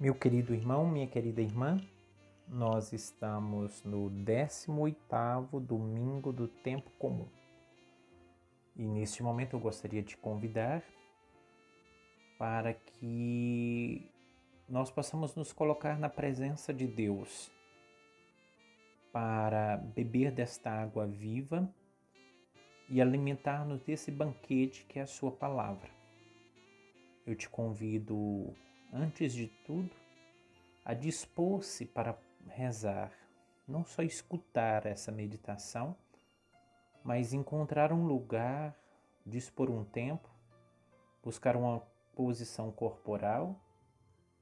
Meu 0.00 0.14
querido 0.14 0.54
irmão, 0.54 0.86
minha 0.86 1.08
querida 1.08 1.42
irmã, 1.42 1.76
nós 2.46 2.92
estamos 2.92 3.82
no 3.82 4.08
18º 4.08 5.58
domingo 5.58 6.32
do 6.32 6.46
tempo 6.46 6.88
comum. 7.00 7.26
E 8.76 8.86
neste 8.86 9.24
momento 9.24 9.56
eu 9.56 9.60
gostaria 9.60 10.00
de 10.00 10.16
convidar 10.16 10.84
para 12.38 12.74
que 12.74 14.08
nós 14.68 14.88
possamos 14.88 15.34
nos 15.34 15.52
colocar 15.52 15.98
na 15.98 16.08
presença 16.08 16.72
de 16.72 16.86
Deus 16.86 17.50
para 19.12 19.78
beber 19.78 20.30
desta 20.30 20.70
água 20.70 21.08
viva 21.08 21.68
e 22.88 23.02
alimentar-nos 23.02 23.82
desse 23.82 24.12
banquete 24.12 24.84
que 24.84 25.00
é 25.00 25.02
a 25.02 25.08
sua 25.08 25.32
palavra. 25.32 25.90
Eu 27.26 27.34
te 27.34 27.48
convido 27.48 28.54
antes 28.92 29.32
de 29.32 29.48
tudo, 29.66 29.94
a 30.84 30.94
dispor-se 30.94 31.84
para 31.84 32.18
rezar, 32.46 33.12
não 33.66 33.84
só 33.84 34.02
escutar 34.02 34.86
essa 34.86 35.12
meditação, 35.12 35.96
mas 37.04 37.32
encontrar 37.32 37.92
um 37.92 38.06
lugar, 38.06 38.74
dispor 39.24 39.70
um 39.70 39.84
tempo, 39.84 40.28
buscar 41.22 41.56
uma 41.56 41.80
posição 42.14 42.72
corporal, 42.72 43.60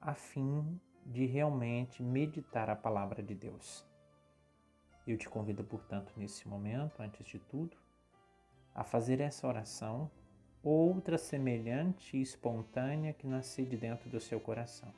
a 0.01 0.15
fim 0.15 0.81
de 1.05 1.27
realmente 1.27 2.03
meditar 2.03 2.71
a 2.71 2.77
palavra 2.77 3.23
de 3.23 3.35
Deus. 3.35 3.85
Eu 5.07 5.17
te 5.17 5.29
convido, 5.29 5.63
portanto, 5.63 6.13
nesse 6.17 6.49
momento, 6.49 7.01
antes 7.01 7.27
de 7.27 7.39
tudo, 7.39 7.77
a 8.75 8.83
fazer 8.83 9.21
essa 9.21 9.47
oração 9.47 10.11
outra 10.69 11.17
semelhante 11.17 12.17
e 12.17 12.21
espontânea 12.21 13.13
que 13.13 13.25
nasce 13.25 13.65
de 13.65 13.77
dentro 13.77 14.11
do 14.11 14.19
seu 14.19 14.41
coração. 14.41 14.93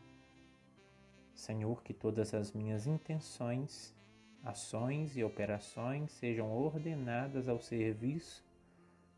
Senhor, 1.34 1.82
que 1.82 1.92
todas 1.92 2.32
as 2.32 2.52
minhas 2.52 2.86
intenções, 2.86 3.94
ações 4.42 5.14
e 5.14 5.22
operações 5.22 6.11
sejam 6.12 6.50
ordenadas 6.50 7.50
ao 7.50 7.61
serviço 7.61 8.42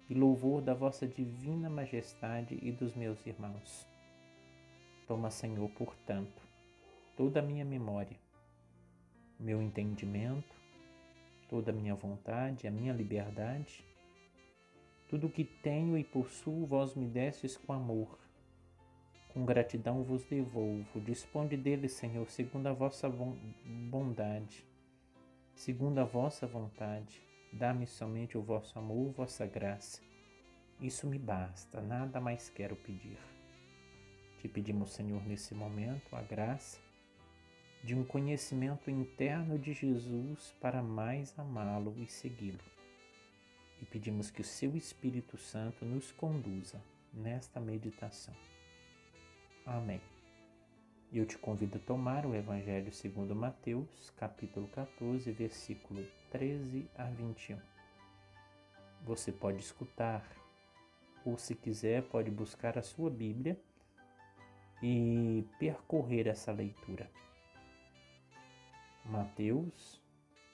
e 0.09 0.15
louvor 0.15 0.61
da 0.61 0.75
vossa 0.75 1.06
divina 1.06 1.71
majestade 1.71 2.59
e 2.61 2.73
dos 2.73 2.97
meus 2.97 3.25
irmãos. 3.25 3.87
Toma, 5.06 5.31
Senhor, 5.31 5.71
portanto, 5.71 6.43
toda 7.17 7.39
a 7.39 7.43
minha 7.45 7.65
memória, 7.65 8.19
meu 9.39 9.62
entendimento, 9.62 10.56
toda 11.48 11.71
a 11.71 11.75
minha 11.75 11.95
vontade, 11.95 12.67
a 12.67 12.73
minha 12.73 12.93
liberdade 12.93 13.89
tudo 15.11 15.27
o 15.27 15.30
que 15.30 15.42
tenho 15.42 15.98
e 15.98 16.05
possuo 16.05 16.64
vós 16.64 16.94
me 16.94 17.05
destes 17.05 17.56
com 17.56 17.72
amor. 17.72 18.16
Com 19.34 19.44
gratidão 19.44 20.05
vos 20.05 20.25
devolvo. 20.25 21.00
Disponde 21.00 21.56
dele, 21.56 21.89
Senhor, 21.89 22.30
segundo 22.30 22.69
a 22.69 22.72
vossa 22.72 23.11
bondade, 23.91 24.64
segundo 25.53 25.98
a 25.98 26.05
vossa 26.05 26.47
vontade. 26.47 27.20
Dá-me 27.53 27.88
somente 27.88 28.38
o 28.38 28.42
vosso 28.42 28.78
amor, 28.78 29.11
vossa 29.11 29.44
graça. 29.44 30.00
Isso 30.81 31.08
me 31.08 31.19
basta, 31.19 31.81
nada 31.81 32.20
mais 32.20 32.48
quero 32.48 32.77
pedir. 32.77 33.19
Te 34.38 34.47
pedimos, 34.47 34.92
Senhor, 34.92 35.27
nesse 35.27 35.56
momento, 35.56 36.14
a 36.14 36.22
graça 36.22 36.78
de 37.83 37.97
um 37.97 38.05
conhecimento 38.05 38.88
interno 38.88 39.58
de 39.58 39.72
Jesus 39.72 40.55
para 40.61 40.81
mais 40.81 41.36
amá-lo 41.36 41.97
e 41.98 42.06
segui-lo 42.06 42.80
e 43.81 43.84
pedimos 43.86 44.31
que 44.31 44.41
o 44.41 44.45
seu 44.45 44.77
Espírito 44.77 45.36
Santo 45.39 45.84
nos 45.84 46.12
conduza 46.12 46.83
nesta 47.12 47.59
meditação. 47.61 48.34
Amém. 49.64 50.00
Eu 51.12 51.27
te 51.27 51.37
convido 51.37 51.78
a 51.78 51.81
tomar 51.81 52.25
o 52.25 52.34
Evangelho 52.34 52.92
segundo 52.92 53.34
Mateus, 53.34 54.11
capítulo 54.11 54.69
14, 54.69 55.31
versículo 55.33 56.06
13 56.31 56.89
a 56.97 57.05
21. 57.05 57.59
Você 59.03 59.32
pode 59.32 59.59
escutar, 59.59 60.25
ou 61.25 61.37
se 61.37 61.55
quiser, 61.55 62.03
pode 62.05 62.31
buscar 62.31 62.78
a 62.78 62.82
sua 62.82 63.10
Bíblia 63.10 63.60
e 64.82 65.44
percorrer 65.59 66.28
essa 66.28 66.53
leitura. 66.53 67.10
Mateus 69.05 70.00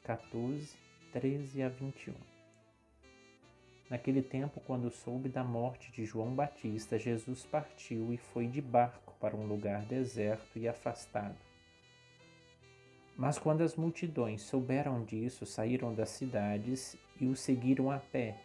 14, 0.04 0.76
13 1.12 1.62
a 1.62 1.68
21. 1.68 2.35
Naquele 3.88 4.20
tempo, 4.20 4.60
quando 4.66 4.90
soube 4.90 5.28
da 5.28 5.44
morte 5.44 5.92
de 5.92 6.04
João 6.04 6.34
Batista, 6.34 6.98
Jesus 6.98 7.46
partiu 7.46 8.12
e 8.12 8.16
foi 8.16 8.48
de 8.48 8.60
barco 8.60 9.14
para 9.20 9.36
um 9.36 9.46
lugar 9.46 9.84
deserto 9.84 10.58
e 10.58 10.66
afastado. 10.66 11.36
Mas 13.16 13.38
quando 13.38 13.62
as 13.62 13.76
multidões 13.76 14.42
souberam 14.42 15.04
disso, 15.04 15.46
saíram 15.46 15.94
das 15.94 16.10
cidades 16.10 16.96
e 17.20 17.26
o 17.26 17.36
seguiram 17.36 17.90
a 17.90 17.98
pé. 17.98 18.36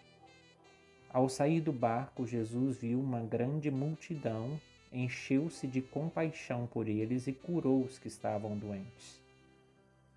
Ao 1.09 1.27
sair 1.27 1.59
do 1.59 1.73
barco, 1.73 2.25
Jesus 2.25 2.77
viu 2.77 2.99
uma 2.99 3.19
grande 3.21 3.69
multidão, 3.69 4.61
encheu-se 4.93 5.67
de 5.67 5.81
compaixão 5.81 6.67
por 6.67 6.87
eles 6.87 7.27
e 7.27 7.33
curou 7.33 7.83
os 7.83 7.97
que 7.97 8.07
estavam 8.07 8.57
doentes. 8.57 9.19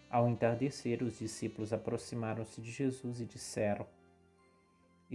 Ao 0.09 0.29
entardecer, 0.29 1.03
os 1.03 1.19
discípulos 1.19 1.73
aproximaram-se 1.73 2.61
de 2.61 2.71
Jesus 2.71 3.21
e 3.21 3.25
disseram: 3.25 3.87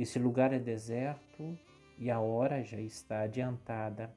esse 0.02 0.18
lugar 0.18 0.54
é 0.54 0.60
deserto 0.60 1.58
e 1.98 2.10
a 2.10 2.20
hora 2.20 2.64
já 2.64 2.80
está 2.80 3.22
adiantada. 3.22 4.16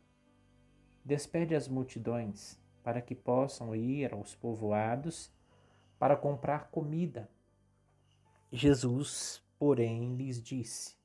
Despede 1.04 1.54
as 1.54 1.66
multidões 1.66 2.60
para 2.84 3.00
que 3.02 3.14
possam 3.14 3.74
ir 3.74 4.12
aos 4.12 4.34
povoados 4.34 5.32
para 5.98 6.16
comprar 6.16 6.70
comida. 6.70 7.28
Jesus, 8.52 9.42
porém, 9.58 10.14
lhes 10.14 10.40
disse: 10.40 10.96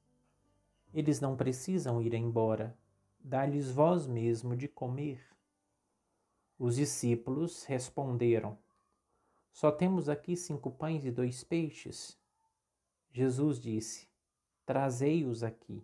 Eles 0.94 1.20
não 1.20 1.36
precisam 1.36 2.02
ir 2.02 2.14
embora, 2.14 2.78
dá-lhes 3.20 3.72
vós 3.72 4.06
mesmo 4.06 4.56
de 4.56 4.68
comer. 4.68 5.26
Os 6.60 6.76
discípulos 6.76 7.64
responderam: 7.64 8.58
Só 9.52 9.72
temos 9.72 10.08
aqui 10.08 10.36
cinco 10.36 10.70
pães 10.70 11.06
e 11.06 11.10
dois 11.10 11.44
peixes. 11.44 12.16
Jesus 13.12 13.60
disse: 13.60 14.07
Trazei-os 14.68 15.44
aqui. 15.44 15.82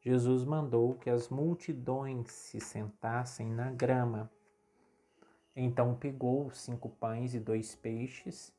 Jesus 0.00 0.46
mandou 0.46 0.94
que 0.94 1.10
as 1.10 1.28
multidões 1.28 2.32
se 2.32 2.58
sentassem 2.58 3.52
na 3.52 3.70
grama. 3.70 4.30
Então 5.54 5.94
pegou 5.94 6.50
cinco 6.50 6.88
pães 6.88 7.34
e 7.34 7.38
dois 7.38 7.74
peixes, 7.74 8.50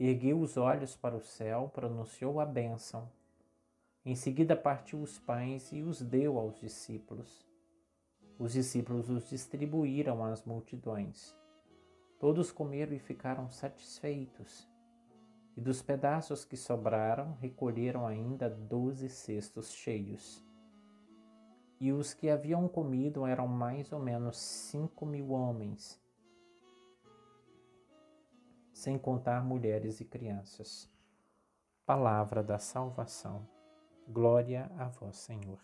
ergueu 0.00 0.40
os 0.40 0.56
olhos 0.56 0.96
para 0.96 1.14
o 1.14 1.20
céu, 1.20 1.70
pronunciou 1.72 2.40
a 2.40 2.44
bênção. 2.44 3.08
Em 4.04 4.16
seguida 4.16 4.56
partiu 4.56 5.00
os 5.00 5.16
pães 5.16 5.70
e 5.70 5.80
os 5.80 6.02
deu 6.02 6.36
aos 6.36 6.58
discípulos. 6.58 7.46
Os 8.36 8.54
discípulos 8.54 9.08
os 9.08 9.28
distribuíram 9.30 10.24
às 10.24 10.44
multidões. 10.44 11.32
Todos 12.18 12.50
comeram 12.50 12.94
e 12.94 12.98
ficaram 12.98 13.48
satisfeitos 13.48 14.73
e 15.56 15.60
dos 15.60 15.82
pedaços 15.82 16.44
que 16.44 16.56
sobraram 16.56 17.36
recolheram 17.40 18.06
ainda 18.06 18.50
doze 18.50 19.08
cestos 19.08 19.72
cheios. 19.72 20.44
E 21.80 21.92
os 21.92 22.14
que 22.14 22.30
haviam 22.30 22.66
comido 22.68 23.26
eram 23.26 23.46
mais 23.46 23.92
ou 23.92 23.98
menos 23.98 24.36
cinco 24.36 25.04
mil 25.04 25.30
homens, 25.30 26.00
sem 28.72 28.98
contar 28.98 29.44
mulheres 29.44 30.00
e 30.00 30.04
crianças. 30.04 30.90
Palavra 31.86 32.42
da 32.42 32.58
salvação. 32.58 33.46
Glória 34.08 34.70
a 34.78 34.88
vós, 34.88 35.16
Senhor. 35.16 35.58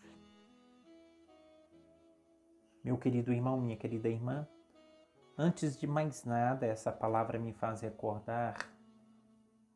Meu 2.83 2.97
querido 2.97 3.31
irmão, 3.31 3.59
minha 3.59 3.77
querida 3.77 4.09
irmã, 4.09 4.47
antes 5.37 5.77
de 5.77 5.85
mais 5.85 6.23
nada, 6.23 6.65
essa 6.65 6.91
palavra 6.91 7.37
me 7.37 7.53
faz 7.53 7.81
recordar 7.81 8.57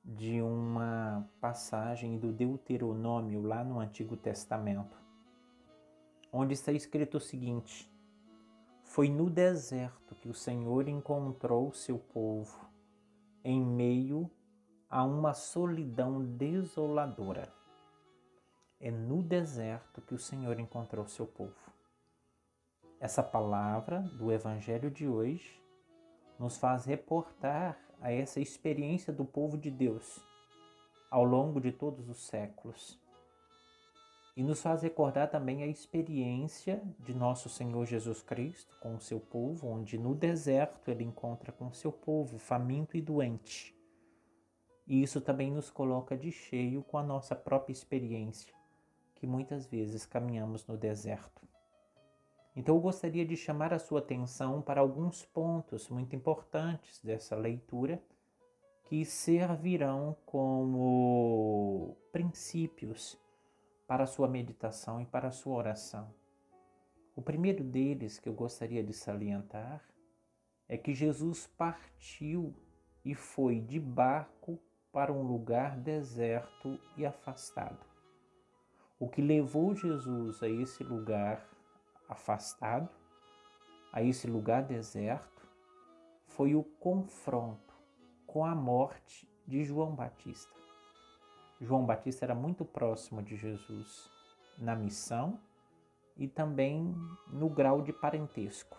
de 0.06 0.40
uma 0.40 1.28
passagem 1.42 2.20
do 2.20 2.32
Deuteronômio 2.32 3.42
lá 3.42 3.64
no 3.64 3.80
Antigo 3.80 4.16
Testamento, 4.16 4.96
onde 6.32 6.54
está 6.54 6.72
escrito 6.72 7.18
o 7.18 7.20
seguinte: 7.20 7.92
Foi 8.84 9.10
no 9.10 9.30
deserto 9.32 10.14
que 10.14 10.30
o 10.30 10.34
Senhor 10.34 10.88
encontrou 10.88 11.74
seu 11.74 11.98
povo, 11.98 12.70
em 13.44 13.60
meio 13.60 14.30
a 14.88 15.04
uma 15.04 15.34
solidão 15.34 16.24
desoladora. 16.24 17.52
É 18.80 18.92
no 18.92 19.24
deserto 19.24 20.02
que 20.02 20.14
o 20.14 20.20
Senhor 20.20 20.60
encontrou 20.60 21.08
seu 21.08 21.26
povo. 21.26 21.74
Essa 23.00 23.24
palavra 23.24 24.02
do 24.02 24.32
Evangelho 24.32 24.92
de 24.92 25.08
hoje 25.08 25.60
nos 26.38 26.58
faz 26.58 26.86
reportar 26.86 27.85
a 28.02 28.12
essa 28.12 28.40
experiência 28.40 29.12
do 29.12 29.26
povo 29.26 29.58
de 29.58 29.72
Deus 29.72 30.24
ao 31.10 31.24
longo 31.24 31.62
de 31.62 31.72
todos 31.72 32.10
os 32.10 32.18
séculos. 32.18 33.00
e 34.36 34.44
nos 34.44 34.62
faz 34.62 34.82
recordar 34.82 35.30
também 35.30 35.64
a 35.64 35.68
experiência 35.68 36.84
de 37.00 37.14
nosso 37.14 37.48
Senhor 37.48 37.86
Jesus 37.86 38.22
Cristo 38.22 38.76
com 38.82 38.96
o 38.96 39.00
seu 39.00 39.18
povo, 39.18 39.70
onde 39.70 39.98
no 39.98 40.14
deserto 40.14 40.92
ele 40.92 41.06
encontra 41.06 41.54
com 41.54 41.68
o 41.68 41.74
seu 41.74 41.90
povo 41.90 42.38
faminto 42.38 42.98
e 42.98 43.02
doente. 43.02 43.74
E 44.86 45.02
isso 45.02 45.22
também 45.22 45.50
nos 45.50 45.70
coloca 45.70 46.18
de 46.18 46.34
cheio 46.34 46.84
com 46.84 46.98
a 46.98 47.04
nossa 47.04 47.34
própria 47.34 47.72
experiência, 47.72 48.54
que 49.16 49.26
muitas 49.26 49.68
vezes 49.68 50.06
caminhamos 50.06 50.68
no 50.68 50.76
deserto. 50.76 51.48
Então 52.56 52.76
eu 52.76 52.82
gostaria 52.82 53.26
de 53.26 53.36
chamar 53.36 53.74
a 53.74 53.80
sua 53.80 54.00
atenção 54.00 54.62
para 54.62 54.80
alguns 54.80 55.26
pontos 55.26 55.90
muito 55.90 56.16
importantes 56.16 57.02
dessa 57.04 57.36
leitura 57.36 58.02
que 58.86 59.04
servirão 59.04 60.16
como 60.26 61.98
princípios 62.12 63.20
para 63.88 64.04
a 64.04 64.08
sua 64.08 64.28
meditação 64.28 65.02
e 65.02 65.06
para 65.06 65.28
a 65.28 65.32
sua 65.32 65.56
oração. 65.56 66.14
O 67.16 67.22
primeiro 67.22 67.64
deles 67.64 68.20
que 68.20 68.30
eu 68.30 68.34
gostaria 68.34 68.84
de 68.84 68.94
salientar 68.94 69.84
é 70.68 70.78
que 70.78 70.94
Jesus 70.94 71.48
partiu 71.58 72.56
e 73.04 73.14
foi 73.14 73.60
de 73.60 73.80
barco 73.80 74.60
para 74.92 75.12
um 75.12 75.24
lugar 75.24 75.78
deserto 75.78 76.80
e 76.96 77.06
afastado. 77.06 77.86
O 78.98 79.10
que 79.10 79.22
levou 79.22 79.76
Jesus 79.76 80.42
a 80.42 80.50
esse 80.50 80.84
lugar 80.84 81.55
afastado, 82.08 82.90
a 83.92 84.02
esse 84.04 84.28
lugar 84.28 84.64
deserto, 84.64 85.48
foi 86.28 86.56
o 86.56 86.64
confronto 86.64 87.74
com 88.28 88.44
a 88.46 88.54
morte 88.54 89.30
de 89.48 89.64
João 89.64 89.96
Batista. 89.96 90.54
João 91.62 91.86
Batista 91.86 92.26
era 92.26 92.36
muito 92.36 92.66
próximo 92.66 93.24
de 93.24 93.38
Jesus 93.38 94.10
na 94.58 94.76
missão 94.76 95.40
e 96.18 96.28
também 96.28 96.94
no 97.28 97.50
grau 97.50 97.82
de 97.82 97.94
parentesco. 97.94 98.78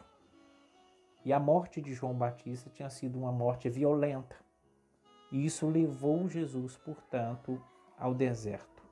E 1.25 1.32
a 1.32 1.40
morte 1.40 1.81
de 1.81 1.93
João 1.94 2.14
Batista 2.14 2.70
tinha 2.70 2.90
sido 2.90 3.19
uma 3.19 3.32
morte 3.32 3.69
violenta. 3.69 4.37
E 5.32 5.44
isso 5.44 5.69
levou 5.69 6.29
Jesus, 6.29 6.76
portanto, 6.76 7.61
ao 7.99 8.14
deserto. 8.14 8.82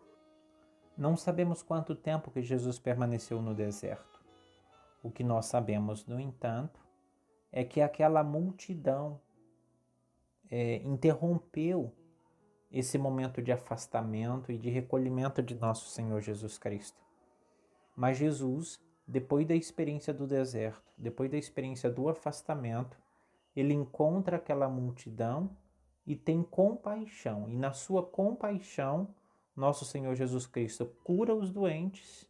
Não 0.96 1.16
sabemos 1.16 1.62
quanto 1.62 1.94
tempo 1.94 2.30
que 2.30 2.42
Jesus 2.42 2.78
permaneceu 2.78 3.40
no 3.40 3.54
deserto. 3.54 4.13
O 5.04 5.10
que 5.10 5.22
nós 5.22 5.44
sabemos, 5.44 6.06
no 6.06 6.18
entanto, 6.18 6.80
é 7.52 7.62
que 7.62 7.82
aquela 7.82 8.24
multidão 8.24 9.20
é, 10.50 10.76
interrompeu 10.76 11.92
esse 12.72 12.96
momento 12.96 13.42
de 13.42 13.52
afastamento 13.52 14.50
e 14.50 14.56
de 14.56 14.70
recolhimento 14.70 15.42
de 15.42 15.54
nosso 15.56 15.90
Senhor 15.90 16.22
Jesus 16.22 16.56
Cristo. 16.56 16.98
Mas 17.94 18.16
Jesus, 18.16 18.80
depois 19.06 19.46
da 19.46 19.54
experiência 19.54 20.12
do 20.12 20.26
deserto, 20.26 20.82
depois 20.96 21.30
da 21.30 21.36
experiência 21.36 21.90
do 21.90 22.08
afastamento, 22.08 22.96
ele 23.54 23.74
encontra 23.74 24.38
aquela 24.38 24.70
multidão 24.70 25.54
e 26.06 26.16
tem 26.16 26.42
compaixão. 26.42 27.46
E 27.50 27.56
na 27.58 27.74
sua 27.74 28.02
compaixão, 28.02 29.14
nosso 29.54 29.84
Senhor 29.84 30.14
Jesus 30.14 30.46
Cristo 30.46 30.86
cura 31.04 31.34
os 31.34 31.52
doentes 31.52 32.26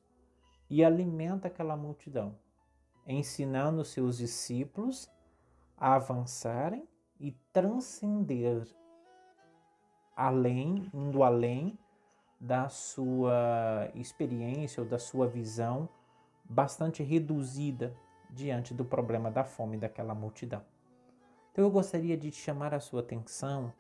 e 0.69 0.85
alimenta 0.85 1.47
aquela 1.47 1.77
multidão, 1.77 2.37
ensinando 3.07 3.85
seus 3.85 4.19
discípulos 4.19 5.11
a 5.77 5.95
avançarem 5.95 6.89
e 7.21 7.33
transcender 7.53 8.67
além, 10.17 10.91
indo 10.93 11.23
além 11.23 11.79
da 12.41 12.69
sua 12.69 13.91
experiência 13.95 14.83
ou 14.83 14.89
da 14.89 14.99
sua 14.99 15.27
visão 15.27 15.89
bastante 16.45 17.03
reduzida 17.03 17.97
diante 18.31 18.75
do 18.75 18.85
problema 18.85 19.31
da 19.31 19.45
fome 19.45 19.77
daquela 19.77 20.15
multidão. 20.15 20.63
Então 21.53 21.65
eu 21.65 21.71
gostaria 21.71 22.17
de 22.17 22.31
chamar 22.33 22.75
a 22.75 22.81
sua 22.81 23.01
atenção 23.01 23.73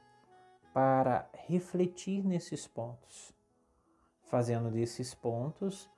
para 0.72 1.28
refletir 1.46 2.24
nesses 2.24 2.66
pontos, 2.66 3.34
fazendo 4.22 4.70
desses 4.70 5.14
pontos 5.14 5.90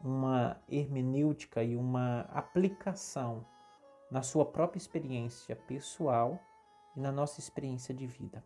uma 0.00 0.60
hermenêutica 0.68 1.62
e 1.62 1.76
uma 1.76 2.20
aplicação 2.22 3.44
na 4.10 4.22
sua 4.22 4.44
própria 4.44 4.78
experiência 4.78 5.56
pessoal 5.56 6.38
e 6.96 7.00
na 7.00 7.10
nossa 7.10 7.40
experiência 7.40 7.94
de 7.94 8.06
vida. 8.06 8.44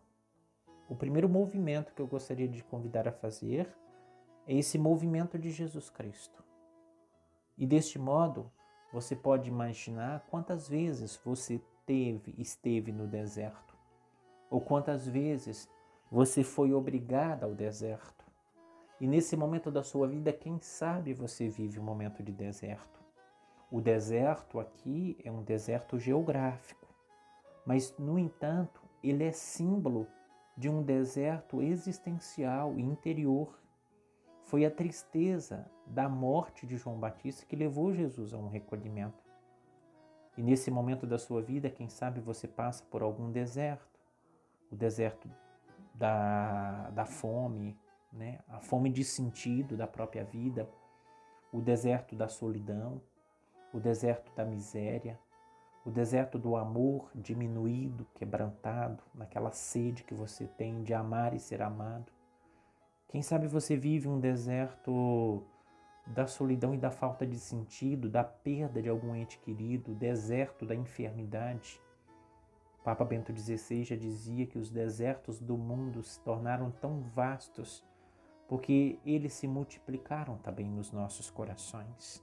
O 0.89 0.95
primeiro 0.95 1.29
movimento 1.29 1.93
que 1.93 2.01
eu 2.01 2.07
gostaria 2.07 2.47
de 2.47 2.63
convidar 2.63 3.07
a 3.07 3.11
fazer 3.11 3.75
é 4.47 4.55
esse 4.55 4.77
movimento 4.77 5.37
de 5.37 5.51
Jesus 5.51 5.89
Cristo. 5.89 6.43
E 7.57 7.67
deste 7.67 7.99
modo, 7.99 8.51
você 8.91 9.15
pode 9.15 9.47
imaginar 9.47 10.25
quantas 10.31 10.67
vezes 10.67 11.19
você 11.23 11.61
teve, 11.85 12.33
esteve 12.37 12.91
no 12.91 13.05
deserto, 13.05 13.77
ou 14.49 14.59
quantas 14.59 15.07
vezes 15.07 15.69
você 16.11 16.43
foi 16.43 16.73
obrigada 16.73 17.45
ao 17.45 17.53
deserto. 17.53 18.25
E 18.99 19.07
nesse 19.07 19.37
momento 19.37 19.71
da 19.71 19.83
sua 19.83 20.07
vida, 20.07 20.33
quem 20.33 20.59
sabe 20.59 21.13
você 21.13 21.47
vive 21.47 21.79
um 21.79 21.83
momento 21.83 22.21
de 22.21 22.31
deserto. 22.31 22.99
O 23.71 23.79
deserto 23.79 24.59
aqui 24.59 25.17
é 25.23 25.31
um 25.31 25.43
deserto 25.43 25.97
geográfico, 25.97 26.87
mas, 27.65 27.95
no 27.97 28.17
entanto, 28.17 28.81
ele 29.03 29.23
é 29.23 29.31
símbolo 29.31 30.07
de 30.57 30.67
um 30.67 30.81
deserto 30.83 31.61
existencial 31.61 32.77
e 32.77 32.81
interior. 32.81 33.57
Foi 34.43 34.65
a 34.65 34.71
tristeza 34.71 35.69
da 35.85 36.09
morte 36.09 36.65
de 36.65 36.75
João 36.75 36.99
Batista 36.99 37.45
que 37.45 37.55
levou 37.55 37.93
Jesus 37.93 38.33
a 38.33 38.37
um 38.37 38.49
recolhimento. 38.49 39.23
E 40.37 40.41
nesse 40.41 40.71
momento 40.71 41.05
da 41.05 41.17
sua 41.17 41.41
vida, 41.41 41.69
quem 41.69 41.87
sabe 41.87 42.19
você 42.19 42.47
passa 42.47 42.83
por 42.89 43.01
algum 43.01 43.31
deserto 43.31 43.99
o 44.71 44.75
deserto 44.75 45.29
da, 45.93 46.89
da 46.91 47.05
fome, 47.05 47.77
né? 48.11 48.39
a 48.47 48.59
fome 48.59 48.89
de 48.89 49.03
sentido 49.03 49.77
da 49.77 49.87
própria 49.87 50.23
vida, 50.23 50.69
o 51.51 51.61
deserto 51.61 52.15
da 52.15 52.27
solidão, 52.27 53.01
o 53.73 53.79
deserto 53.79 54.31
da 54.35 54.45
miséria, 54.45 55.19
o 55.85 55.89
deserto 55.89 56.37
do 56.37 56.55
amor 56.55 57.09
diminuído, 57.15 58.05
quebrantado, 58.15 59.01
naquela 59.13 59.51
sede 59.51 60.03
que 60.03 60.13
você 60.13 60.45
tem 60.45 60.83
de 60.83 60.93
amar 60.93 61.33
e 61.33 61.39
ser 61.39 61.61
amado. 61.61 62.11
Quem 63.07 63.21
sabe 63.21 63.47
você 63.47 63.75
vive 63.75 64.07
um 64.07 64.19
deserto 64.19 65.43
da 66.05 66.27
solidão 66.27 66.73
e 66.73 66.77
da 66.77 66.91
falta 66.91 67.25
de 67.25 67.39
sentido, 67.39 68.09
da 68.09 68.23
perda 68.23 68.81
de 68.81 68.89
algum 68.89 69.15
ente 69.15 69.39
querido, 69.39 69.95
deserto 69.95 70.65
da 70.65 70.75
enfermidade. 70.75 71.81
Papa 72.83 73.05
Bento 73.05 73.35
XVI 73.35 73.83
já 73.83 73.95
dizia 73.95 74.47
que 74.47 74.57
os 74.57 74.69
desertos 74.69 75.39
do 75.39 75.57
mundo 75.57 76.03
se 76.03 76.19
tornaram 76.21 76.71
tão 76.71 77.01
vastos 77.01 77.83
porque 78.49 78.99
eles 79.05 79.31
se 79.31 79.47
multiplicaram 79.47 80.37
também 80.39 80.69
nos 80.69 80.91
nossos 80.91 81.29
corações. 81.29 82.21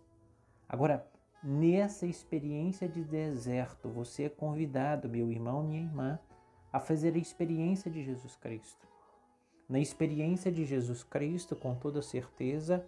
Agora, 0.68 1.08
Nessa 1.48 2.06
experiência 2.06 2.88
de 2.88 3.04
deserto, 3.04 3.88
você 3.88 4.24
é 4.24 4.28
convidado, 4.28 5.08
meu 5.08 5.30
irmão, 5.30 5.62
minha 5.62 5.82
irmã, 5.82 6.18
a 6.72 6.80
fazer 6.80 7.14
a 7.14 7.18
experiência 7.18 7.88
de 7.88 8.02
Jesus 8.02 8.34
Cristo. 8.34 8.84
Na 9.68 9.78
experiência 9.78 10.50
de 10.50 10.64
Jesus 10.64 11.04
Cristo, 11.04 11.54
com 11.54 11.74
toda 11.76 12.02
certeza, 12.02 12.84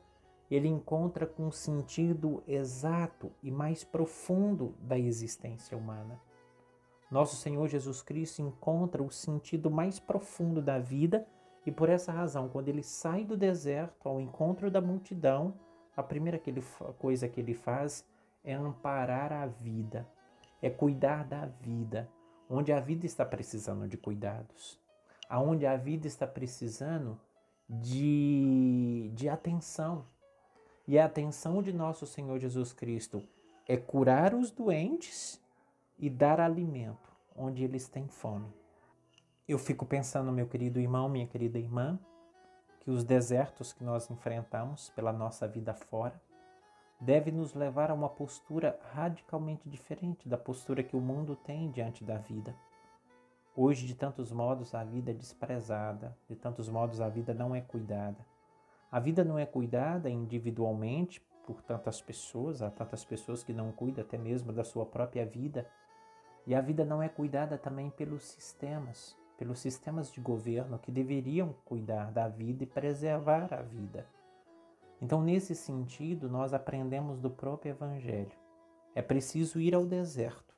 ele 0.51 0.67
encontra 0.67 1.25
com 1.25 1.47
o 1.47 1.53
sentido 1.53 2.43
exato 2.49 3.31
e 3.45 3.51
mais 3.51 3.85
profundo 3.85 4.75
da 4.81 4.99
existência 4.99 5.79
humana. 5.79 6.21
Nosso 7.11 7.37
Senhor 7.37 7.69
Jesus 7.69 8.03
Cristo 8.03 8.43
encontra 8.43 9.03
o 9.03 9.11
sentido 9.13 9.71
mais 9.71 10.01
profundo 10.01 10.61
da 10.61 10.81
vida 10.81 11.25
e 11.67 11.73
por 11.73 11.89
essa 11.89 12.13
razão, 12.13 12.49
quando 12.49 12.69
ele 12.69 12.83
sai 12.83 13.25
do 13.25 13.37
deserto 13.37 14.09
ao 14.09 14.21
encontro 14.21 14.71
da 14.71 14.81
multidão, 14.81 15.55
a 15.97 16.03
primeira 16.03 16.41
coisa 16.99 17.29
que 17.29 17.41
ele 17.41 17.55
faz 17.55 18.07
é 18.45 18.55
amparar 18.55 19.33
a 19.33 19.47
vida, 19.47 20.09
é 20.63 20.71
cuidar 20.71 21.25
da 21.25 21.47
vida, 21.47 22.09
onde 22.49 22.73
a 22.73 22.81
vida 22.81 23.05
está 23.05 23.25
precisando 23.25 23.87
de 23.87 23.97
cuidados, 23.97 24.81
aonde 25.29 25.67
a 25.67 25.77
vida 25.77 26.07
está 26.07 26.27
precisando 26.27 27.21
de, 27.69 29.11
de 29.15 29.29
atenção. 29.29 30.07
E 30.87 30.99
a 30.99 31.05
atenção 31.05 31.63
de 31.63 31.73
nosso 31.73 32.07
Senhor 32.07 32.39
Jesus 32.39 32.73
Cristo 32.73 33.23
é 33.67 33.77
curar 33.77 34.35
os 34.35 34.51
doentes 34.51 35.39
e 35.99 36.09
dar 36.09 36.41
alimento 36.41 37.13
onde 37.37 37.63
eles 37.63 37.89
têm 37.89 38.09
fome. 38.09 38.58
Eu 39.49 39.59
fico 39.59 39.87
pensando, 39.87 40.31
meu 40.31 40.47
querido 40.47 40.79
irmão, 40.79 41.09
minha 41.09 41.27
querida 41.27 41.59
irmã, 41.59 41.99
que 42.81 42.91
os 42.91 43.03
desertos 43.03 43.73
que 43.73 43.83
nós 43.83 44.11
enfrentamos 44.11 44.91
pela 44.91 45.11
nossa 45.11 45.49
vida 45.49 45.73
fora 45.73 46.21
deve 47.01 47.33
nos 47.33 47.55
levar 47.55 47.91
a 47.91 47.95
uma 47.95 48.11
postura 48.11 48.79
radicalmente 48.93 49.67
diferente 49.67 50.29
da 50.29 50.37
postura 50.37 50.83
que 50.83 50.95
o 50.95 51.01
mundo 51.01 51.35
tem 51.35 51.71
diante 51.71 52.05
da 52.05 52.19
vida. 52.19 52.55
Hoje, 53.57 53.87
de 53.87 53.95
tantos 53.95 54.31
modos, 54.31 54.75
a 54.75 54.85
vida 54.85 55.13
é 55.13 55.15
desprezada, 55.15 56.15
de 56.29 56.37
tantos 56.37 56.69
modos, 56.69 57.01
a 57.01 57.09
vida 57.09 57.33
não 57.33 57.55
é 57.55 57.63
cuidada. 57.63 58.19
A 58.93 59.01
vida 59.01 59.25
não 59.25 59.39
é 59.39 59.47
cuidada 59.47 60.11
individualmente 60.11 61.23
por 61.47 61.63
tantas 61.63 62.03
pessoas, 62.03 62.61
há 62.61 62.71
tantas 62.71 63.03
pessoas 63.03 63.43
que 63.43 63.55
não 63.55 63.73
cuidam 63.73 64.05
até 64.05 64.19
mesmo 64.19 64.53
da 64.53 64.63
sua 64.63 64.85
própria 64.85 65.25
vida. 65.25 65.67
E 66.47 66.55
a 66.55 66.61
vida 66.61 66.85
não 66.85 67.03
é 67.03 67.09
cuidada 67.09 67.57
também 67.57 67.89
pelos 67.89 68.25
sistemas, 68.25 69.17
pelos 69.39 69.61
sistemas 69.61 70.13
de 70.13 70.21
governo 70.21 70.79
que 70.79 70.91
deveriam 70.91 71.55
cuidar 71.65 72.11
da 72.11 72.29
vida 72.29 72.65
e 72.65 72.67
preservar 72.67 73.55
a 73.55 73.63
vida. 73.63 74.05
Então, 75.01 75.23
nesse 75.23 75.55
sentido, 75.55 76.29
nós 76.29 76.53
aprendemos 76.53 77.21
do 77.21 77.31
próprio 77.31 77.71
Evangelho. 77.71 78.37
É 78.95 79.01
preciso 79.01 79.61
ir 79.61 79.75
ao 79.75 79.87
deserto. 79.87 80.55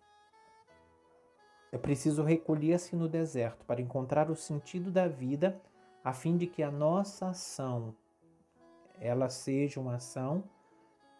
É 1.71 1.77
preciso 1.77 2.25
recolher-se 2.25 2.97
no 2.97 3.07
deserto 3.07 3.65
para 3.67 3.83
encontrar 3.83 4.31
o 4.31 4.35
sentido 4.35 4.91
da 4.91 5.07
vida, 5.07 5.61
a 6.03 6.13
fim 6.15 6.37
de 6.39 6.47
que 6.47 6.63
a 6.63 6.71
nossa 6.71 7.29
ação 7.29 7.95
ela 8.99 9.29
seja 9.29 9.81
uma 9.81 9.97
ação 9.97 10.45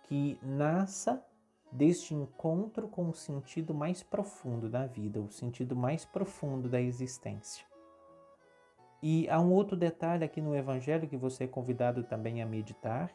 que 0.03 0.39
nasça 0.43 1.25
deste 1.73 2.15
encontro 2.15 2.89
com 2.89 3.09
o 3.09 3.15
sentido 3.15 3.73
mais 3.73 4.03
profundo 4.03 4.69
da 4.69 4.87
vida, 4.87 5.21
o 5.21 5.31
sentido 5.31 5.77
mais 5.77 6.05
profundo 6.05 6.69
da 6.69 6.81
existência. 6.81 7.65
E 9.03 9.29
há 9.31 9.41
um 9.41 9.53
outro 9.53 9.77
detalhe 9.77 10.25
aqui 10.25 10.41
no 10.41 10.55
Evangelho 10.55 11.09
que 11.09 11.17
você 11.17 11.45
é 11.45 11.49
convidado 11.49 12.05
também 12.05 12.43
a 12.43 12.47
meditar, 12.47 13.11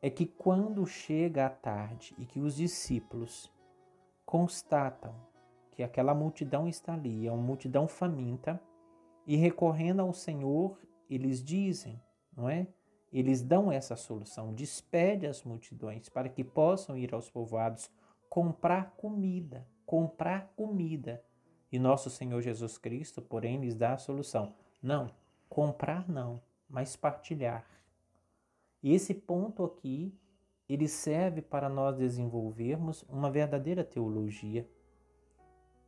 é 0.00 0.10
que 0.10 0.26
quando 0.26 0.86
chega 0.86 1.46
a 1.46 1.50
tarde 1.50 2.14
e 2.18 2.26
que 2.26 2.38
os 2.38 2.54
discípulos 2.56 3.50
constatam 4.24 5.14
que 5.72 5.82
aquela 5.82 6.14
multidão 6.14 6.68
está 6.68 6.94
ali, 6.94 7.26
é 7.26 7.32
uma 7.32 7.42
multidão 7.42 7.86
faminta, 7.86 8.60
e 9.26 9.36
recorrendo 9.36 10.00
ao 10.00 10.12
Senhor, 10.12 10.78
eles 11.10 11.42
dizem, 11.42 12.00
não 12.34 12.48
é? 12.48 12.66
Eles 13.12 13.42
dão 13.42 13.70
essa 13.70 13.96
solução, 13.96 14.52
despede 14.52 15.26
as 15.26 15.44
multidões 15.44 16.08
para 16.08 16.28
que 16.28 16.42
possam 16.42 16.96
ir 16.96 17.14
aos 17.14 17.30
povoados 17.30 17.90
comprar 18.28 18.94
comida, 18.96 19.66
comprar 19.84 20.52
comida. 20.56 21.22
E 21.70 21.78
nosso 21.78 22.10
Senhor 22.10 22.40
Jesus 22.42 22.78
Cristo, 22.78 23.22
porém, 23.22 23.60
lhes 23.60 23.74
dá 23.74 23.94
a 23.94 23.98
solução: 23.98 24.54
não, 24.82 25.10
comprar 25.48 26.08
não, 26.08 26.40
mas 26.68 26.96
partilhar. 26.96 27.66
E 28.82 28.92
esse 28.92 29.14
ponto 29.14 29.64
aqui, 29.64 30.14
ele 30.68 30.88
serve 30.88 31.40
para 31.40 31.68
nós 31.68 31.96
desenvolvermos 31.96 33.02
uma 33.08 33.30
verdadeira 33.30 33.84
teologia, 33.84 34.68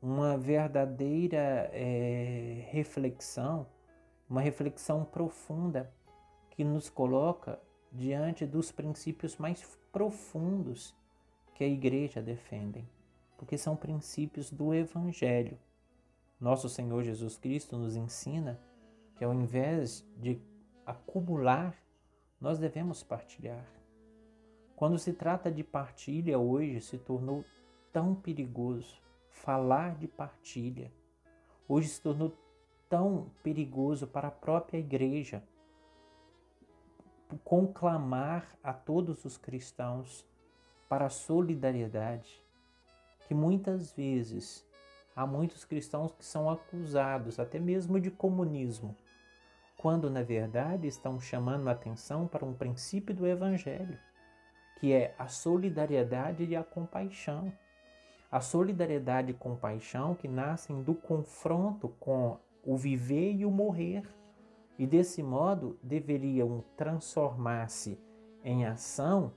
uma 0.01 0.37
verdadeira 0.39 1.71
é, 1.73 2.65
reflexão, 2.71 3.67
uma 4.29 4.41
reflexão 4.41 5.05
profunda 5.05 5.93
que 6.59 6.65
nos 6.65 6.91
coloca 6.91 7.57
diante 7.93 8.45
dos 8.45 8.73
princípios 8.73 9.37
mais 9.37 9.65
profundos 9.93 10.93
que 11.55 11.63
a 11.63 11.69
igreja 11.69 12.21
defende, 12.21 12.85
porque 13.37 13.57
são 13.57 13.77
princípios 13.77 14.51
do 14.51 14.75
Evangelho. 14.75 15.57
Nosso 16.41 16.69
Senhor 16.69 17.05
Jesus 17.05 17.37
Cristo 17.37 17.77
nos 17.77 17.95
ensina 17.95 18.59
que 19.15 19.23
ao 19.23 19.33
invés 19.33 20.05
de 20.17 20.43
acumular, 20.85 21.77
nós 22.41 22.59
devemos 22.59 23.05
partilhar. 23.05 23.65
Quando 24.75 24.99
se 24.99 25.13
trata 25.13 25.53
de 25.53 25.63
partilha, 25.63 26.41
hoje 26.41 26.81
se 26.81 26.99
tornou 26.99 27.45
tão 27.93 28.17
perigoso 28.17 29.01
falar 29.31 29.95
de 29.95 30.09
partilha. 30.09 30.91
Hoje 31.69 31.87
se 31.87 32.03
tornou 32.03 32.37
tão 32.89 33.31
perigoso 33.45 34.09
para 34.09 34.27
a 34.27 34.33
própria 34.33 34.79
igreja 34.79 35.41
conclamar 37.37 38.57
a 38.63 38.73
todos 38.73 39.25
os 39.25 39.37
cristãos 39.37 40.27
para 40.89 41.07
a 41.07 41.11
solidariedade, 41.11 42.43
que 43.27 43.35
muitas 43.35 43.93
vezes 43.93 44.67
há 45.15 45.27
muitos 45.27 45.65
cristãos 45.65 46.13
que 46.13 46.25
são 46.25 46.49
acusados 46.51 47.39
até 47.39 47.59
mesmo 47.59 48.01
de 48.01 48.11
comunismo, 48.11 48.97
quando 49.77 50.11
na 50.11 50.23
verdade 50.23 50.87
estão 50.87 51.21
chamando 51.21 51.69
a 51.69 51.73
atenção 51.73 52.27
para 52.27 52.45
um 52.45 52.55
princípio 52.55 53.15
do 53.15 53.27
evangelho, 53.27 53.99
que 54.81 54.93
é 54.93 55.15
a 55.19 55.29
solidariedade 55.29 56.45
e 56.45 56.57
a 56.57 56.65
compaixão. 56.65 57.53
A 58.31 58.41
solidariedade 58.41 59.31
e 59.31 59.35
compaixão 59.35 60.15
que 60.15 60.29
nascem 60.29 60.83
do 60.83 60.95
confronto 60.95 61.89
com 62.01 62.39
o 62.63 62.77
viver 62.77 63.33
e 63.33 63.47
o 63.47 63.51
morrer 63.51 64.03
e 64.79 64.87
desse 64.87 65.23
modo 65.23 65.79
deveriam 65.83 66.65
transformar-se 66.77 67.99
em 68.45 68.65
ação 68.65 69.33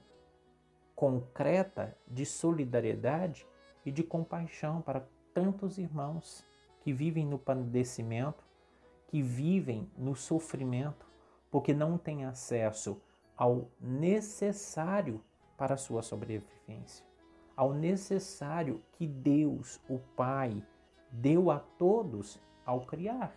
concreta 0.95 1.97
de 2.07 2.25
solidariedade 2.25 3.47
e 3.83 3.91
de 3.91 4.03
compaixão 4.03 4.81
para 4.81 5.07
tantos 5.33 5.79
irmãos 5.79 6.45
que 6.81 6.93
vivem 6.93 7.25
no 7.25 7.39
padecimento, 7.39 8.43
que 9.07 9.21
vivem 9.21 9.89
no 9.97 10.15
sofrimento, 10.15 11.07
porque 11.49 11.73
não 11.73 11.97
têm 11.97 12.23
acesso 12.25 13.01
ao 13.35 13.69
necessário 13.79 15.21
para 15.57 15.73
a 15.73 15.77
sua 15.77 16.01
sobrevivência, 16.01 17.05
ao 17.55 17.73
necessário 17.73 18.81
que 18.93 19.07
Deus, 19.07 19.79
o 19.89 19.99
Pai, 20.15 20.63
deu 21.11 21.49
a 21.49 21.59
todos 21.59 22.39
ao 22.65 22.81
criar. 22.81 23.35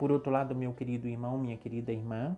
Por 0.00 0.10
outro 0.10 0.32
lado, 0.32 0.54
meu 0.54 0.72
querido 0.72 1.06
irmão, 1.06 1.36
minha 1.36 1.58
querida 1.58 1.92
irmã, 1.92 2.34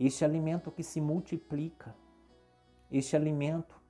este 0.00 0.24
alimento 0.24 0.72
que 0.72 0.82
se 0.82 1.00
multiplica, 1.00 1.94
este 2.90 3.14
alimento 3.14 3.80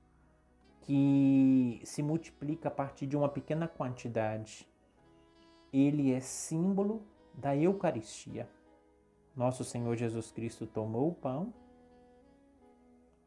que 0.81 1.81
se 1.83 2.03
multiplica 2.03 2.67
a 2.67 2.71
partir 2.71 3.07
de 3.07 3.17
uma 3.17 3.27
pequena 3.27 3.67
quantidade, 3.67 4.69
ele 5.73 6.11
é 6.13 6.19
símbolo 6.19 7.01
da 7.33 7.57
Eucaristia. 7.57 8.47
Nosso 9.35 9.63
Senhor 9.63 9.95
Jesus 9.95 10.31
Cristo 10.31 10.67
tomou 10.67 11.09
o 11.09 11.15
pão, 11.15 11.51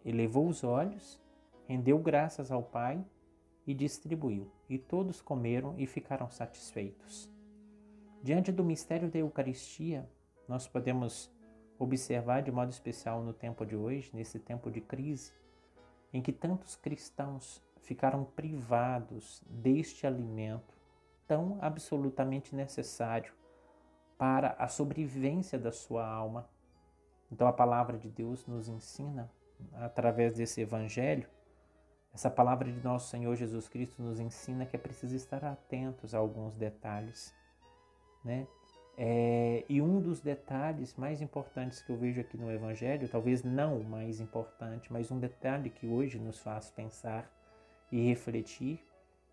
elevou 0.04 0.46
os 0.46 0.62
olhos, 0.62 1.20
rendeu 1.66 1.98
graças 1.98 2.52
ao 2.52 2.62
Pai 2.62 3.04
e 3.66 3.74
distribuiu. 3.74 4.48
E 4.70 4.78
todos 4.78 5.20
comeram 5.20 5.74
e 5.76 5.88
ficaram 5.88 6.30
satisfeitos. 6.30 7.34
Diante 8.24 8.50
do 8.50 8.64
mistério 8.64 9.10
da 9.10 9.18
Eucaristia, 9.18 10.08
nós 10.48 10.66
podemos 10.66 11.30
observar 11.78 12.42
de 12.42 12.50
modo 12.50 12.70
especial 12.70 13.22
no 13.22 13.34
tempo 13.34 13.66
de 13.66 13.76
hoje, 13.76 14.10
nesse 14.14 14.38
tempo 14.38 14.70
de 14.70 14.80
crise, 14.80 15.34
em 16.10 16.22
que 16.22 16.32
tantos 16.32 16.74
cristãos 16.74 17.62
ficaram 17.82 18.24
privados 18.24 19.42
deste 19.46 20.06
alimento 20.06 20.74
tão 21.26 21.58
absolutamente 21.60 22.56
necessário 22.56 23.30
para 24.16 24.52
a 24.52 24.68
sobrevivência 24.68 25.58
da 25.58 25.70
sua 25.70 26.08
alma. 26.08 26.48
Então 27.30 27.46
a 27.46 27.52
palavra 27.52 27.98
de 27.98 28.08
Deus 28.08 28.46
nos 28.46 28.68
ensina 28.68 29.30
através 29.74 30.32
desse 30.32 30.62
evangelho, 30.62 31.28
essa 32.10 32.30
palavra 32.30 32.72
de 32.72 32.82
nosso 32.82 33.10
Senhor 33.10 33.36
Jesus 33.36 33.68
Cristo 33.68 34.02
nos 34.02 34.18
ensina 34.18 34.64
que 34.64 34.76
é 34.76 34.78
preciso 34.78 35.14
estar 35.14 35.44
atentos 35.44 36.14
a 36.14 36.18
alguns 36.18 36.56
detalhes 36.56 37.34
né? 38.24 38.46
É, 38.96 39.64
e 39.68 39.82
um 39.82 40.00
dos 40.00 40.20
detalhes 40.20 40.94
mais 40.94 41.20
importantes 41.20 41.82
que 41.82 41.90
eu 41.90 41.96
vejo 41.96 42.20
aqui 42.20 42.36
no 42.36 42.50
Evangelho, 42.50 43.08
talvez 43.08 43.42
não 43.42 43.80
o 43.80 43.84
mais 43.84 44.20
importante, 44.20 44.92
mas 44.92 45.10
um 45.10 45.18
detalhe 45.18 45.68
que 45.68 45.86
hoje 45.86 46.18
nos 46.18 46.38
faz 46.38 46.70
pensar 46.70 47.28
e 47.90 48.06
refletir, 48.06 48.84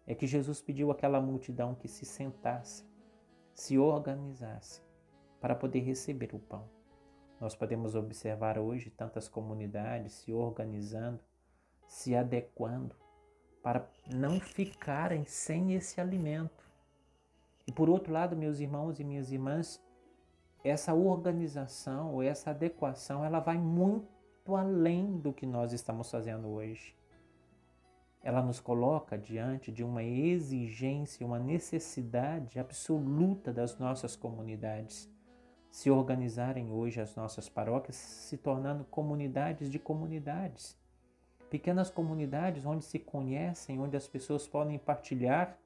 é 0.07 0.15
que 0.15 0.25
Jesus 0.25 0.61
pediu 0.61 0.89
àquela 0.89 1.21
multidão 1.21 1.75
que 1.75 1.87
se 1.87 2.05
sentasse, 2.05 2.83
se 3.53 3.77
organizasse 3.77 4.81
para 5.39 5.55
poder 5.55 5.81
receber 5.81 6.33
o 6.33 6.39
pão. 6.39 6.67
Nós 7.39 7.55
podemos 7.55 7.95
observar 7.95 8.57
hoje 8.57 8.89
tantas 8.89 9.27
comunidades 9.27 10.13
se 10.13 10.33
organizando, 10.33 11.19
se 11.87 12.15
adequando 12.15 12.95
para 13.61 13.87
não 14.11 14.39
ficarem 14.39 15.23
sem 15.25 15.73
esse 15.73 16.01
alimento 16.01 16.70
e 17.67 17.71
por 17.71 17.89
outro 17.89 18.11
lado, 18.11 18.35
meus 18.35 18.59
irmãos 18.59 18.99
e 18.99 19.03
minhas 19.03 19.31
irmãs, 19.31 19.81
essa 20.63 20.93
organização 20.93 22.13
ou 22.13 22.23
essa 22.23 22.51
adequação, 22.51 23.23
ela 23.23 23.39
vai 23.39 23.57
muito 23.57 24.55
além 24.55 25.17
do 25.17 25.31
que 25.31 25.45
nós 25.45 25.73
estamos 25.73 26.09
fazendo 26.09 26.47
hoje. 26.47 26.95
Ela 28.23 28.41
nos 28.41 28.59
coloca 28.59 29.17
diante 29.17 29.71
de 29.71 29.83
uma 29.83 30.03
exigência, 30.03 31.25
uma 31.25 31.39
necessidade 31.39 32.59
absoluta 32.59 33.51
das 33.51 33.77
nossas 33.79 34.15
comunidades 34.15 35.09
se 35.71 35.89
organizarem 35.89 36.69
hoje 36.69 36.99
as 36.99 37.15
nossas 37.15 37.47
paróquias, 37.47 37.95
se 37.95 38.37
tornando 38.37 38.83
comunidades 38.83 39.71
de 39.71 39.79
comunidades. 39.79 40.77
Pequenas 41.49 41.89
comunidades 41.89 42.65
onde 42.65 42.83
se 42.83 42.99
conhecem, 42.99 43.79
onde 43.79 43.95
as 43.95 44.07
pessoas 44.07 44.45
podem 44.45 44.77
partilhar 44.77 45.57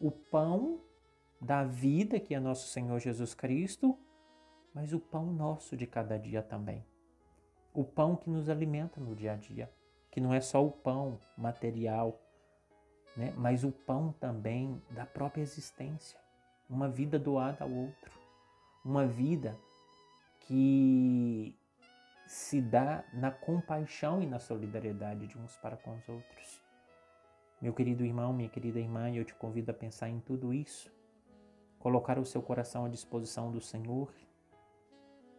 o 0.00 0.10
pão 0.10 0.80
da 1.42 1.64
vida 1.64 2.20
que 2.20 2.36
é 2.36 2.38
nosso 2.38 2.68
Senhor 2.68 3.00
Jesus 3.00 3.34
Cristo, 3.34 3.98
mas 4.72 4.92
o 4.92 5.00
pão 5.00 5.26
nosso 5.26 5.76
de 5.76 5.88
cada 5.88 6.16
dia 6.16 6.40
também. 6.40 6.86
O 7.74 7.82
pão 7.82 8.14
que 8.14 8.30
nos 8.30 8.48
alimenta 8.48 9.00
no 9.00 9.16
dia 9.16 9.32
a 9.32 9.36
dia, 9.36 9.68
que 10.08 10.20
não 10.20 10.32
é 10.32 10.40
só 10.40 10.64
o 10.64 10.70
pão 10.70 11.18
material, 11.36 12.16
né? 13.16 13.34
mas 13.36 13.64
o 13.64 13.72
pão 13.72 14.14
também 14.20 14.80
da 14.90 15.04
própria 15.04 15.42
existência, 15.42 16.16
uma 16.70 16.88
vida 16.88 17.18
doada 17.18 17.64
ao 17.64 17.70
outro, 17.70 18.12
uma 18.84 19.04
vida 19.04 19.58
que 20.38 21.58
se 22.24 22.60
dá 22.60 23.04
na 23.12 23.32
compaixão 23.32 24.22
e 24.22 24.26
na 24.26 24.38
solidariedade 24.38 25.26
de 25.26 25.36
uns 25.36 25.56
para 25.56 25.76
com 25.76 25.96
os 25.96 26.08
outros. 26.08 26.62
Meu 27.60 27.74
querido 27.74 28.04
irmão, 28.04 28.32
minha 28.32 28.48
querida 28.48 28.78
irmã, 28.78 29.10
eu 29.10 29.24
te 29.24 29.34
convido 29.34 29.72
a 29.72 29.74
pensar 29.74 30.08
em 30.08 30.20
tudo 30.20 30.54
isso, 30.54 30.90
colocar 31.82 32.16
o 32.16 32.24
seu 32.24 32.40
coração 32.40 32.84
à 32.84 32.88
disposição 32.88 33.50
do 33.50 33.60
Senhor, 33.60 34.08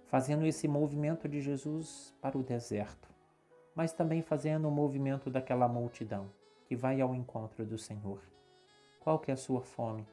fazendo 0.07 0.45
esse 0.45 0.67
movimento 0.67 1.25
de 1.29 1.39
Jesus 1.39 2.13
para 2.19 2.37
o 2.37 2.43
deserto, 2.43 3.07
mas 3.73 3.93
também 3.93 4.21
fazendo 4.21 4.67
o 4.67 4.71
movimento 4.71 5.29
daquela 5.29 5.69
multidão 5.69 6.29
que 6.65 6.75
vai 6.75 6.99
ao 6.99 7.15
encontro 7.15 7.65
do 7.65 7.77
Senhor. 7.77 8.21
Qual 8.99 9.19
que 9.19 9.31
é 9.31 9.33
a 9.35 9.37
sua 9.37 9.61
fome? 9.61 10.05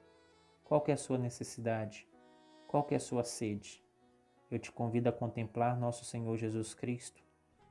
Qual 0.63 0.81
que 0.81 0.93
é 0.93 0.95
a 0.95 0.97
sua 0.97 1.19
necessidade? 1.19 2.07
Qual 2.69 2.85
que 2.85 2.95
é 2.95 2.99
a 2.99 3.01
sua 3.01 3.25
sede? 3.25 3.85
Eu 4.49 4.61
te 4.61 4.71
convido 4.71 5.09
a 5.09 5.13
contemplar 5.13 5.77
nosso 5.77 6.05
Senhor 6.05 6.37
Jesus 6.37 6.75
Cristo 6.75 7.25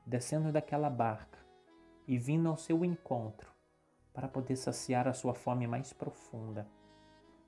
descendo 0.04 0.52
daquela 0.52 0.90
barca 0.90 1.38
e 2.06 2.18
vindo 2.18 2.46
ao 2.46 2.58
seu 2.58 2.84
encontro 2.84 3.50
para 4.12 4.28
poder 4.28 4.56
saciar 4.56 5.08
a 5.08 5.14
sua 5.14 5.32
fome 5.32 5.66
mais 5.66 5.94
profunda, 5.94 6.68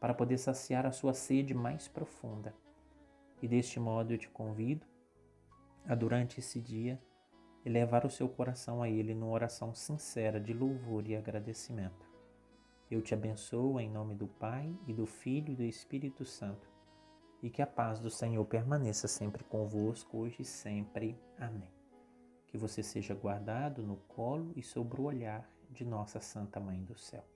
para 0.02 0.12
poder 0.12 0.36
saciar 0.36 0.84
a 0.84 0.90
sua 0.90 1.14
sede 1.14 1.54
mais 1.54 1.86
profunda. 1.86 2.52
E 3.40 3.46
deste 3.46 3.78
modo 3.78 4.12
eu 4.12 4.18
te 4.18 4.28
convido 4.28 4.84
a, 5.86 5.94
durante 5.94 6.40
esse 6.40 6.60
dia, 6.60 7.00
elevar 7.64 8.04
o 8.04 8.10
seu 8.10 8.28
coração 8.28 8.82
a 8.82 8.88
Ele 8.88 9.14
numa 9.14 9.30
oração 9.30 9.72
sincera 9.72 10.40
de 10.40 10.52
louvor 10.52 11.06
e 11.06 11.14
agradecimento. 11.14 12.04
Eu 12.90 13.00
te 13.00 13.14
abençoo 13.14 13.78
em 13.78 13.88
nome 13.88 14.16
do 14.16 14.26
Pai 14.26 14.76
e 14.88 14.92
do 14.92 15.06
Filho 15.06 15.52
e 15.52 15.56
do 15.56 15.62
Espírito 15.62 16.24
Santo, 16.24 16.68
e 17.40 17.48
que 17.48 17.62
a 17.62 17.66
paz 17.66 18.00
do 18.00 18.10
Senhor 18.10 18.44
permaneça 18.44 19.06
sempre 19.06 19.44
convosco, 19.44 20.18
hoje 20.18 20.42
e 20.42 20.44
sempre. 20.44 21.16
Amém. 21.38 21.70
Que 22.48 22.58
você 22.58 22.82
seja 22.82 23.14
guardado 23.14 23.84
no 23.84 23.98
colo 24.08 24.52
e 24.56 24.64
sobre 24.64 25.00
o 25.00 25.04
olhar 25.04 25.48
de 25.70 25.84
nossa 25.84 26.18
Santa 26.18 26.58
Mãe 26.58 26.82
do 26.82 26.98
Céu. 26.98 27.31